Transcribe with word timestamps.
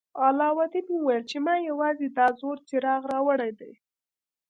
علاوالدین 0.25 0.87
وویل 0.99 1.23
چې 1.29 1.37
ما 1.45 1.55
یوازې 1.69 2.07
دا 2.17 2.27
زوړ 2.39 2.57
څراغ 2.67 3.01
راوړی 3.13 3.51
دی. 3.59 3.73